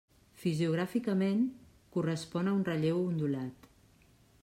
Fisiogràficament, 0.43 1.45
correspon 1.97 2.53
a 2.53 2.57
un 2.61 2.67
relleu 2.71 3.07
ondulat. 3.07 3.73